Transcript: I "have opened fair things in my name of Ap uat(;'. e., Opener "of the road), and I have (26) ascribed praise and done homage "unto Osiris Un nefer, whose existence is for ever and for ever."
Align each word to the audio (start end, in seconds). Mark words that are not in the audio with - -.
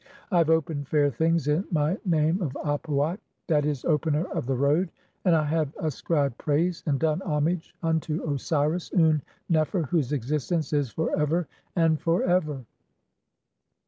I 0.31 0.39
"have 0.39 0.49
opened 0.49 0.87
fair 0.87 1.11
things 1.11 1.47
in 1.47 1.63
my 1.69 1.95
name 2.05 2.41
of 2.41 2.57
Ap 2.65 2.87
uat(;'. 2.87 3.19
e., 3.51 3.87
Opener 3.87 4.25
"of 4.31 4.47
the 4.47 4.55
road), 4.55 4.89
and 5.25 5.35
I 5.35 5.43
have 5.43 5.73
(26) 5.73 5.85
ascribed 5.85 6.37
praise 6.39 6.81
and 6.87 6.99
done 6.99 7.21
homage 7.21 7.75
"unto 7.83 8.27
Osiris 8.27 8.91
Un 8.95 9.21
nefer, 9.47 9.83
whose 9.83 10.11
existence 10.11 10.73
is 10.73 10.89
for 10.89 11.15
ever 11.15 11.47
and 11.75 12.01
for 12.01 12.23
ever." 12.23 12.65